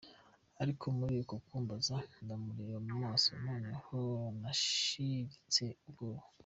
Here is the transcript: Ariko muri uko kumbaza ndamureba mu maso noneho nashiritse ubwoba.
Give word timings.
Ariko 0.61 0.85
muri 0.97 1.13
uko 1.23 1.35
kumbaza 1.45 1.95
ndamureba 2.23 2.77
mu 2.87 2.93
maso 3.03 3.29
noneho 3.45 3.97
nashiritse 4.41 5.65
ubwoba. 5.87 6.25